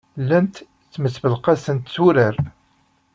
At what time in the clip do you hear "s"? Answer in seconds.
1.93-1.95